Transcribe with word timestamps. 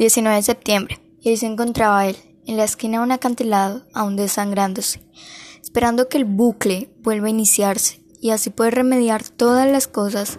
19 0.00 0.36
de 0.36 0.42
septiembre, 0.42 0.98
y 1.20 1.28
ahí 1.28 1.36
se 1.36 1.44
encontraba 1.44 2.06
él, 2.06 2.16
en 2.46 2.56
la 2.56 2.64
esquina 2.64 2.96
de 2.96 3.04
un 3.04 3.12
acantilado, 3.12 3.82
aún 3.92 4.16
desangrándose, 4.16 5.02
esperando 5.62 6.08
que 6.08 6.16
el 6.16 6.24
bucle 6.24 6.90
vuelva 7.02 7.26
a 7.26 7.30
iniciarse 7.30 8.00
y 8.18 8.30
así 8.30 8.48
poder 8.48 8.76
remediar 8.76 9.22
todas 9.22 9.70
las 9.70 9.88
cosas 9.88 10.38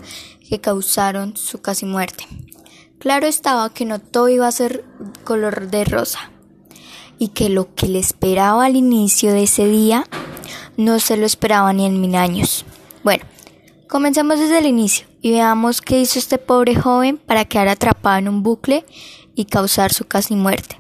que 0.50 0.60
causaron 0.60 1.38
su 1.38 1.62
casi 1.62 1.86
muerte. 1.86 2.26
Claro 2.98 3.28
estaba 3.28 3.72
que 3.72 3.86
no 3.86 4.00
todo 4.00 4.30
iba 4.30 4.48
a 4.48 4.52
ser 4.52 4.84
color 5.24 5.70
de 5.70 5.84
rosa, 5.84 6.32
y 7.20 7.28
que 7.28 7.50
lo 7.50 7.76
que 7.76 7.88
le 7.88 8.00
esperaba 8.00 8.66
al 8.66 8.76
inicio 8.76 9.32
de 9.32 9.44
ese 9.44 9.68
día 9.68 10.08
no 10.76 11.00
se 11.00 11.18
lo 11.18 11.28
esperaba 11.28 11.72
ni 11.72 11.86
en 11.86 12.02
mil 12.02 12.16
años. 12.16 12.66
Bueno, 13.04 13.26
comencemos 13.92 14.40
desde 14.40 14.60
el 14.60 14.68
inicio 14.68 15.06
y 15.22 15.32
veamos 15.32 15.82
qué 15.82 16.00
hizo 16.00 16.18
este 16.18 16.38
pobre 16.38 16.76
joven 16.76 17.18
para 17.18 17.44
quedar 17.44 17.68
atrapado 17.68 18.20
en 18.20 18.30
un 18.30 18.42
bucle 18.42 18.86
y 19.36 19.46
causar 19.46 19.92
su 19.92 20.06
casi 20.06 20.34
muerte. 20.38 20.78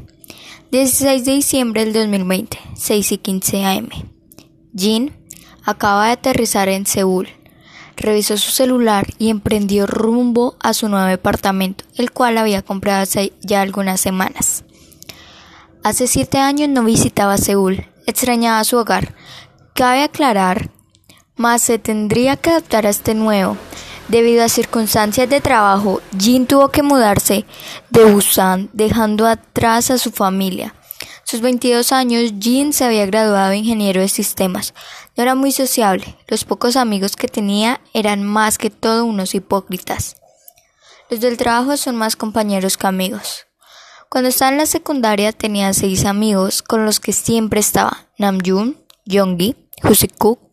16 0.71 1.25
de 1.25 1.33
diciembre 1.33 1.83
del 1.83 1.93
2020, 1.93 2.57
6 2.73 3.11
y 3.11 3.17
15 3.17 3.65
am. 3.65 3.89
Jin 4.73 5.13
acaba 5.65 6.05
de 6.05 6.13
aterrizar 6.13 6.69
en 6.69 6.85
Seúl. 6.85 7.27
Revisó 7.97 8.37
su 8.37 8.51
celular 8.51 9.05
y 9.17 9.29
emprendió 9.29 9.87
rumbo 9.87 10.55
a 10.61 10.73
su 10.73 10.87
nuevo 10.87 11.07
departamento, 11.07 11.83
el 11.97 12.11
cual 12.11 12.37
había 12.37 12.61
comprado 12.61 13.01
hace 13.01 13.33
ya 13.41 13.59
algunas 13.59 13.99
semanas. 13.99 14.63
Hace 15.83 16.07
siete 16.07 16.37
años 16.37 16.69
no 16.69 16.85
visitaba 16.85 17.37
Seúl, 17.37 17.85
extrañaba 18.07 18.63
su 18.63 18.77
hogar. 18.77 19.15
Cabe 19.73 20.03
aclarar, 20.03 20.71
más 21.41 21.61
se 21.61 21.79
tendría 21.79 22.37
que 22.37 22.51
adaptar 22.51 22.85
a 22.85 22.89
este 22.89 23.13
nuevo, 23.13 23.57
Debido 24.11 24.43
a 24.43 24.49
circunstancias 24.49 25.29
de 25.29 25.39
trabajo, 25.39 26.01
Jin 26.19 26.45
tuvo 26.45 26.67
que 26.67 26.83
mudarse 26.83 27.45
de 27.91 28.03
Busan, 28.03 28.69
dejando 28.73 29.25
atrás 29.25 29.89
a 29.89 29.97
su 29.97 30.11
familia. 30.11 30.75
A 30.99 31.23
sus 31.23 31.39
22 31.39 31.93
años, 31.93 32.33
Jin 32.37 32.73
se 32.73 32.83
había 32.83 33.05
graduado 33.05 33.51
de 33.51 33.57
ingeniero 33.57 34.01
de 34.01 34.09
sistemas. 34.09 34.73
No 35.15 35.23
era 35.23 35.33
muy 35.33 35.53
sociable. 35.53 36.17
Los 36.27 36.43
pocos 36.43 36.75
amigos 36.75 37.15
que 37.15 37.29
tenía 37.29 37.79
eran 37.93 38.21
más 38.21 38.57
que 38.57 38.69
todo 38.69 39.05
unos 39.05 39.33
hipócritas. 39.33 40.17
Los 41.09 41.21
del 41.21 41.37
trabajo 41.37 41.77
son 41.77 41.95
más 41.95 42.17
compañeros 42.17 42.75
que 42.75 42.87
amigos. 42.87 43.45
Cuando 44.09 44.29
estaba 44.29 44.51
en 44.51 44.57
la 44.57 44.65
secundaria 44.65 45.31
tenía 45.31 45.71
seis 45.71 46.03
amigos 46.03 46.63
con 46.63 46.85
los 46.85 46.99
que 46.99 47.13
siempre 47.13 47.61
estaba 47.61 48.09
Namjoon, 48.17 48.77
Yonggi, 49.05 49.55
Husikuk, 49.83 50.51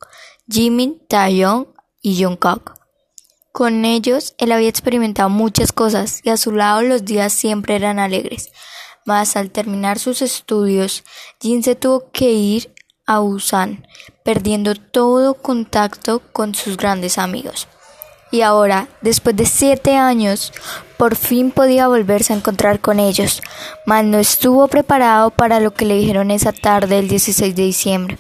Jimin, 0.50 0.98
Taeyong 1.08 1.66
y 2.00 2.22
Jungkook. 2.22 2.74
Con 3.52 3.84
ellos 3.84 4.34
él 4.38 4.52
había 4.52 4.68
experimentado 4.68 5.28
muchas 5.28 5.72
cosas 5.72 6.20
y 6.22 6.30
a 6.30 6.38
su 6.38 6.52
lado 6.52 6.80
los 6.80 7.04
días 7.04 7.34
siempre 7.34 7.76
eran 7.76 7.98
alegres. 7.98 8.50
Mas 9.04 9.36
al 9.36 9.50
terminar 9.50 9.98
sus 9.98 10.22
estudios, 10.22 11.04
Jin 11.40 11.62
se 11.62 11.74
tuvo 11.74 12.10
que 12.12 12.30
ir 12.30 12.72
a 13.06 13.18
Busan, 13.18 13.86
perdiendo 14.24 14.74
todo 14.74 15.34
contacto 15.34 16.20
con 16.32 16.54
sus 16.54 16.76
grandes 16.76 17.18
amigos. 17.18 17.68
Y 18.30 18.42
ahora, 18.42 18.88
después 19.00 19.36
de 19.36 19.46
siete 19.46 19.96
años, 19.96 20.52
por 20.96 21.16
fin 21.16 21.50
podía 21.50 21.88
volverse 21.88 22.32
a 22.32 22.36
encontrar 22.36 22.80
con 22.80 23.00
ellos, 23.00 23.42
mas 23.86 24.04
no 24.04 24.18
estuvo 24.18 24.68
preparado 24.68 25.30
para 25.30 25.60
lo 25.60 25.74
que 25.74 25.84
le 25.84 25.96
dijeron 25.96 26.30
esa 26.30 26.52
tarde 26.52 26.96
del 26.96 27.08
16 27.08 27.54
de 27.54 27.62
diciembre. 27.62 28.18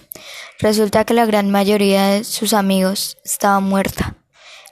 Resulta 0.58 1.04
que 1.04 1.14
la 1.14 1.24
gran 1.24 1.50
mayoría 1.50 2.08
de 2.08 2.24
sus 2.24 2.52
amigos 2.52 3.16
estaba 3.24 3.60
muerta. 3.60 4.16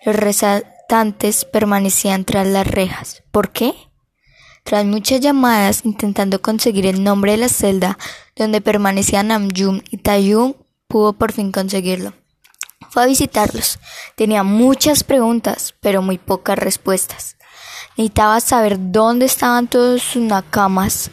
Los 0.05 0.17
resaltantes 0.17 1.45
permanecían 1.45 2.25
tras 2.25 2.49
las 2.49 2.67
rejas. 2.67 3.23
¿Por 3.31 3.53
qué? 3.53 3.73
Tras 4.65 4.85
muchas 4.85 5.21
llamadas 5.21 5.83
intentando 5.85 6.43
conseguir 6.43 6.87
el 6.87 7.05
nombre 7.05 7.33
de 7.33 7.39
la 7.39 7.49
celda 7.49 7.99
donde 8.35 8.61
permanecían 8.61 9.29
Namjoon 9.29 9.85
y 9.89 9.99
Taeyong, 9.99 10.57
pudo 10.89 11.13
por 11.13 11.31
fin 11.31 11.53
conseguirlo. 11.53 12.15
Fue 12.91 13.05
a 13.05 13.07
visitarlos. 13.07 13.79
Tenía 14.17 14.43
muchas 14.43 15.05
preguntas, 15.05 15.75
pero 15.81 16.03
muy 16.03 16.19
pocas 16.19 16.59
respuestas. 16.59 17.37
Necesitaba 17.97 18.41
saber 18.41 18.77
dónde 18.91 19.27
estaban 19.27 19.69
todos 19.69 20.03
sus 20.03 20.23
nakamas. 20.23 21.13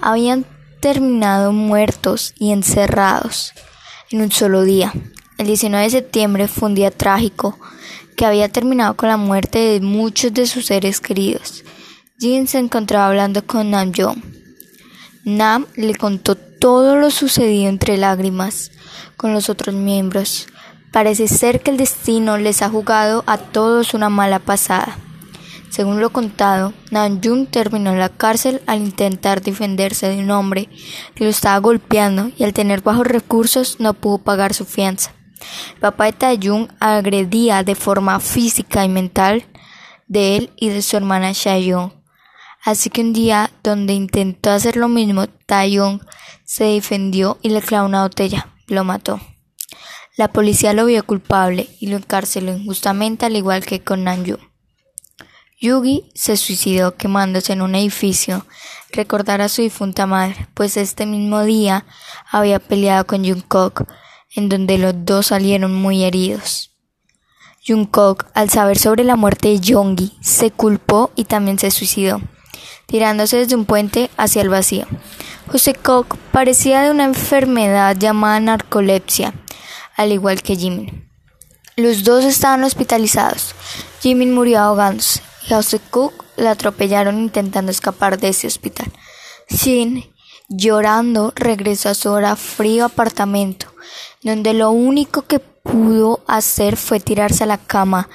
Habían 0.00 0.46
terminado 0.80 1.50
muertos 1.50 2.32
y 2.38 2.52
encerrados 2.52 3.52
en 4.10 4.22
un 4.22 4.32
solo 4.32 4.62
día. 4.62 4.92
El 5.38 5.46
19 5.46 5.84
de 5.84 5.90
septiembre 5.90 6.48
fue 6.48 6.68
un 6.68 6.74
día 6.74 6.90
trágico 6.90 7.58
que 8.16 8.24
había 8.24 8.48
terminado 8.48 8.96
con 8.96 9.08
la 9.08 9.16
muerte 9.16 9.58
de 9.58 9.80
muchos 9.80 10.32
de 10.32 10.46
sus 10.46 10.66
seres 10.66 11.00
queridos. 11.00 11.64
Jin 12.18 12.46
se 12.46 12.58
encontraba 12.58 13.08
hablando 13.08 13.44
con 13.44 13.70
Nam 13.70 13.92
Jong. 13.96 14.22
Nam 15.24 15.66
le 15.76 15.94
contó 15.94 16.36
todo 16.36 16.96
lo 16.96 17.10
sucedido 17.10 17.68
entre 17.68 17.96
lágrimas 17.96 18.70
con 19.16 19.32
los 19.32 19.48
otros 19.48 19.74
miembros. 19.74 20.46
Parece 20.92 21.26
ser 21.28 21.60
que 21.60 21.70
el 21.70 21.76
destino 21.76 22.38
les 22.38 22.62
ha 22.62 22.68
jugado 22.68 23.24
a 23.26 23.38
todos 23.38 23.94
una 23.94 24.08
mala 24.08 24.38
pasada. 24.38 24.96
Según 25.74 26.00
lo 26.00 26.10
contado, 26.10 26.72
Jung 27.20 27.48
terminó 27.48 27.90
en 27.90 27.98
la 27.98 28.08
cárcel 28.08 28.62
al 28.68 28.78
intentar 28.78 29.42
defenderse 29.42 30.08
de 30.08 30.20
un 30.20 30.30
hombre 30.30 30.68
que 31.16 31.24
lo 31.24 31.30
estaba 31.30 31.58
golpeando 31.58 32.30
y 32.38 32.44
al 32.44 32.52
tener 32.52 32.80
bajos 32.80 33.04
recursos 33.04 33.80
no 33.80 33.92
pudo 33.92 34.18
pagar 34.18 34.54
su 34.54 34.66
fianza. 34.66 35.16
El 35.74 35.80
papá 35.80 36.04
de 36.04 36.12
Taeyong 36.12 36.68
agredía 36.78 37.64
de 37.64 37.74
forma 37.74 38.20
física 38.20 38.84
y 38.84 38.88
mental 38.88 39.46
de 40.06 40.36
él 40.36 40.50
y 40.54 40.68
de 40.68 40.80
su 40.80 40.96
hermana 40.96 41.32
Shayong. 41.32 41.92
Así 42.62 42.88
que 42.88 43.00
un 43.00 43.12
día, 43.12 43.50
donde 43.64 43.94
intentó 43.94 44.50
hacer 44.50 44.76
lo 44.76 44.86
mismo, 44.86 45.26
Taeyong 45.26 46.06
se 46.44 46.66
defendió 46.66 47.38
y 47.42 47.48
le 47.48 47.60
clavó 47.60 47.88
una 47.88 48.04
botella. 48.04 48.46
Lo 48.68 48.84
mató. 48.84 49.18
La 50.16 50.28
policía 50.28 50.72
lo 50.72 50.86
vio 50.86 51.04
culpable 51.04 51.68
y 51.80 51.88
lo 51.88 51.96
encarceló 51.96 52.56
injustamente 52.56 53.26
al 53.26 53.34
igual 53.34 53.66
que 53.66 53.80
con 53.80 54.04
Nanju. 54.04 54.38
Yugi 55.64 56.10
se 56.14 56.36
suicidó 56.36 56.94
quemándose 56.94 57.54
en 57.54 57.62
un 57.62 57.74
edificio, 57.74 58.44
recordar 58.92 59.40
a 59.40 59.48
su 59.48 59.62
difunta 59.62 60.04
madre, 60.04 60.46
pues 60.52 60.76
este 60.76 61.06
mismo 61.06 61.42
día 61.42 61.86
había 62.30 62.58
peleado 62.58 63.06
con 63.06 63.24
Jungkook 63.24 63.86
en 64.36 64.50
donde 64.50 64.76
los 64.76 64.92
dos 65.06 65.28
salieron 65.28 65.74
muy 65.74 66.04
heridos. 66.04 66.70
Jungkook, 67.66 68.26
al 68.34 68.50
saber 68.50 68.78
sobre 68.78 69.04
la 69.04 69.16
muerte 69.16 69.48
de 69.48 69.60
Yonggi, 69.60 70.18
se 70.20 70.50
culpó 70.50 71.12
y 71.16 71.24
también 71.24 71.58
se 71.58 71.70
suicidó, 71.70 72.20
tirándose 72.84 73.38
desde 73.38 73.54
un 73.54 73.64
puente 73.64 74.10
hacia 74.18 74.42
el 74.42 74.50
vacío. 74.50 74.86
José 75.46 75.72
Koch 75.72 76.14
parecía 76.30 76.82
de 76.82 76.90
una 76.90 77.04
enfermedad 77.04 77.96
llamada 77.96 78.38
narcolepsia, 78.38 79.32
al 79.96 80.12
igual 80.12 80.42
que 80.42 80.56
Jimin. 80.56 81.08
Los 81.76 82.04
dos 82.04 82.22
estaban 82.24 82.64
hospitalizados. 82.64 83.54
Jimin 84.02 84.34
murió 84.34 84.58
ahogándose 84.58 85.22
José 85.48 85.80
Cook 85.90 86.24
le 86.36 86.48
atropellaron 86.48 87.18
intentando 87.18 87.70
escapar 87.70 88.18
de 88.18 88.28
ese 88.28 88.46
hospital. 88.46 88.90
Shin, 89.48 90.04
llorando, 90.48 91.32
regresó 91.36 91.90
a 91.90 91.94
su 91.94 92.10
hora 92.10 92.36
frío 92.36 92.84
apartamento 92.84 93.74
donde 94.24 94.54
lo 94.54 94.70
único 94.70 95.22
que 95.22 95.38
pudo 95.38 96.20
hacer 96.26 96.76
fue 96.76 96.98
tirarse 96.98 97.44
a 97.44 97.46
la 97.46 97.58
cama, 97.58 98.08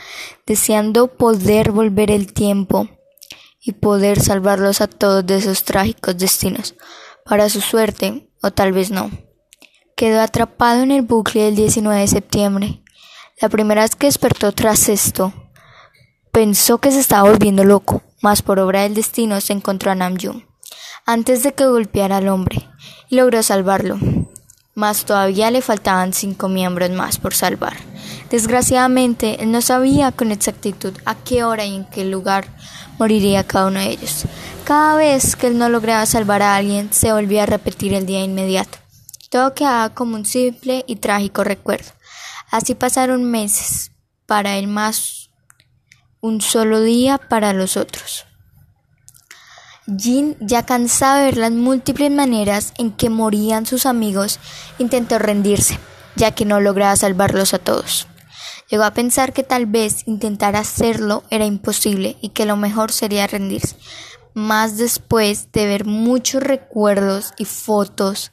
deseando 0.45 1.07
poder 1.07 1.72
volver 1.72 2.12
el 2.12 2.34
tiempo 2.34 2.89
y 3.62 3.73
poder 3.73 4.19
salvarlos 4.19 4.81
a 4.81 4.88
todos 4.88 5.25
de 5.25 5.38
esos 5.38 5.63
trágicos 5.63 6.18
destinos. 6.18 6.75
Para 7.25 7.47
su 7.50 7.62
suerte, 7.62 8.28
o 8.41 8.51
tal 8.51 8.72
vez 8.72 8.89
no, 8.89 9.12
quedó 9.95 10.19
atrapado 10.22 10.81
en 10.81 10.91
el 10.91 11.03
bucle 11.03 11.44
del 11.44 11.56
19 11.56 12.01
de 12.01 12.07
septiembre. 12.07 12.84
La 13.39 13.50
primera 13.50 13.84
vez 13.84 13.95
que 13.95 14.07
despertó 14.07 14.51
tras 14.51 14.89
esto, 14.89 15.31
pensó 16.31 16.78
que 16.78 16.91
se 16.91 17.00
estaba 17.00 17.29
volviendo 17.29 17.63
loco, 17.63 18.01
mas 18.22 18.41
por 18.41 18.59
obra 18.59 18.84
del 18.84 18.94
destino 18.94 19.41
se 19.41 19.53
encontró 19.53 19.91
a 19.91 19.95
Namjoon 19.95 20.45
antes 21.06 21.42
de 21.42 21.53
que 21.53 21.65
golpeara 21.65 22.18
al 22.18 22.27
hombre 22.27 22.69
y 23.09 23.15
logró 23.15 23.42
salvarlo 23.42 23.98
mas 24.80 25.03
todavía 25.03 25.51
le 25.51 25.62
faltaban 25.62 26.13
cinco 26.13 26.48
miembros 26.48 26.89
más 26.92 27.18
por 27.18 27.33
salvar. 27.33 27.75
Desgraciadamente, 28.30 29.44
él 29.44 29.51
no 29.51 29.62
sabía 29.62 30.13
con 30.13 30.31
exactitud 30.31 30.94
a 31.03 31.15
qué 31.15 31.44
hora 31.44 31.65
y 31.65 31.75
en 31.75 31.86
qué 31.86 32.06
lugar 32.06 32.48
moriría 32.98 33.44
cada 33.44 33.68
uno 33.68 33.81
de 33.81 33.89
ellos. 33.89 34.24
Cada 34.63 34.95
vez 34.95 35.36
que 35.36 35.48
él 35.48 35.57
no 35.57 35.68
lograba 35.68 36.06
salvar 36.06 36.42
a 36.42 36.56
alguien, 36.56 36.94
se 36.94 37.12
volvía 37.12 37.44
a 37.44 37.48
repetir 37.48 37.94
el 37.94 38.06
día 38.06 38.24
inmediato. 38.24 38.77
Todo 39.30 39.53
quedaba 39.53 39.89
como 39.89 40.15
un 40.15 40.25
simple 40.25 40.86
y 40.88 40.95
trágico 40.95 41.44
recuerdo. 41.44 41.92
Así 42.50 42.74
pasaron 42.74 43.30
meses, 43.30 43.92
para 44.27 44.57
él 44.57 44.68
más 44.68 45.19
un 46.21 46.42
solo 46.42 46.81
día 46.81 47.18
para 47.18 47.54
los 47.54 47.77
otros. 47.77 48.25
Jin, 49.98 50.38
ya 50.39 50.66
cansado 50.66 51.18
de 51.18 51.25
ver 51.25 51.38
las 51.38 51.51
múltiples 51.51 52.12
maneras 52.12 52.74
en 52.77 52.92
que 52.92 53.10
morían 53.10 53.66
sus 53.66 53.86
amigos, 53.86 54.39
intentó 54.77 55.18
rendirse, 55.18 55.80
ya 56.16 56.31
que 56.31 56.45
no 56.45 56.60
lograba 56.60 56.95
salvarlos 56.95 57.54
a 57.54 57.60
todos. 57.60 58.07
Llegó 58.69 58.83
a 58.83 58.94
pensar 58.94 59.33
que 59.33 59.44
tal 59.44 59.66
vez 59.66 60.07
intentar 60.07 60.56
hacerlo 60.56 61.24
era 61.31 61.45
imposible 61.45 62.18
y 62.22 62.30
que 62.30 62.45
lo 62.45 62.56
mejor 62.56 62.92
sería 62.92 63.25
rendirse. 63.25 63.75
Más 64.36 64.77
después 64.77 65.51
de 65.51 65.65
ver 65.65 65.86
muchos 65.86 66.44
recuerdos 66.44 67.33
y 67.38 67.45
fotos, 67.45 68.31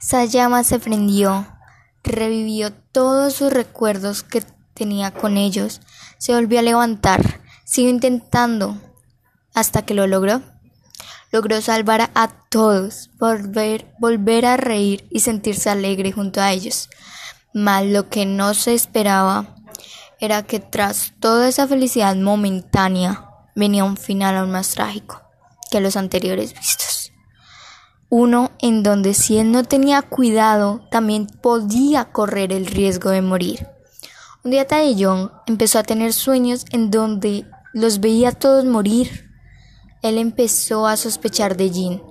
esa 0.00 0.24
llama 0.24 0.64
se 0.64 0.78
prendió, 0.78 1.46
revivió 2.02 2.72
todos 2.72 3.34
sus 3.34 3.52
recuerdos 3.52 4.22
que 4.22 4.42
tenía 4.74 5.12
con 5.12 5.36
ellos, 5.36 5.80
se 6.18 6.34
volvió 6.34 6.58
a 6.58 6.62
levantar, 6.62 7.40
siguió 7.64 7.90
intentando 7.90 8.78
hasta 9.54 9.82
que 9.82 9.94
lo 9.94 10.06
logró. 10.06 10.42
Logró 11.32 11.60
salvar 11.60 12.10
a 12.14 12.28
todos, 12.48 13.10
volver, 13.18 13.92
volver 13.98 14.46
a 14.46 14.56
reír 14.56 15.06
y 15.10 15.20
sentirse 15.20 15.70
alegre 15.70 16.12
junto 16.12 16.40
a 16.40 16.52
ellos. 16.52 16.90
Mas 17.52 17.86
lo 17.86 18.08
que 18.08 18.26
no 18.26 18.54
se 18.54 18.74
esperaba 18.74 19.56
era 20.20 20.44
que 20.44 20.60
tras 20.60 21.12
toda 21.18 21.48
esa 21.48 21.66
felicidad 21.66 22.14
momentánea 22.14 23.28
venía 23.56 23.84
un 23.84 23.96
final 23.96 24.36
aún 24.36 24.52
más 24.52 24.70
trágico 24.70 25.22
que 25.70 25.80
los 25.80 25.96
anteriores 25.96 26.54
vistos. 26.54 27.12
Uno 28.08 28.52
en 28.60 28.84
donde 28.84 29.12
si 29.12 29.38
él 29.38 29.50
no 29.50 29.64
tenía 29.64 30.02
cuidado 30.02 30.86
también 30.90 31.26
podía 31.26 32.12
correr 32.12 32.52
el 32.52 32.66
riesgo 32.66 33.10
de 33.10 33.22
morir. 33.22 33.73
Un 34.44 34.50
día 34.50 34.66
Taeyong 34.66 35.32
empezó 35.46 35.78
a 35.78 35.84
tener 35.84 36.12
sueños 36.12 36.66
en 36.70 36.90
donde 36.90 37.46
los 37.72 38.00
veía 38.00 38.30
todos 38.30 38.66
morir. 38.66 39.30
Él 40.02 40.18
empezó 40.18 40.86
a 40.86 40.98
sospechar 40.98 41.56
de 41.56 41.70
Jin, 41.70 42.02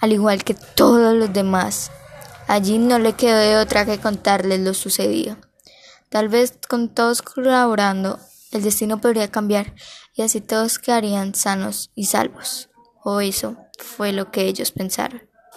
al 0.00 0.12
igual 0.12 0.42
que 0.42 0.54
todos 0.54 1.14
los 1.14 1.32
demás. 1.32 1.92
A 2.48 2.60
Jin 2.60 2.88
no 2.88 2.98
le 2.98 3.12
quedó 3.12 3.38
de 3.38 3.56
otra 3.56 3.86
que 3.86 4.00
contarles 4.00 4.58
lo 4.58 4.74
sucedido. 4.74 5.36
Tal 6.08 6.28
vez 6.28 6.58
con 6.68 6.88
todos 6.88 7.22
colaborando, 7.22 8.18
el 8.50 8.64
destino 8.64 9.00
podría 9.00 9.30
cambiar 9.30 9.72
y 10.12 10.22
así 10.22 10.40
todos 10.40 10.80
quedarían 10.80 11.36
sanos 11.36 11.92
y 11.94 12.06
salvos. 12.06 12.68
O 13.04 13.20
eso 13.20 13.58
fue 13.78 14.12
lo 14.12 14.32
que 14.32 14.46
ellos 14.46 14.72
pensaron. 14.72 15.22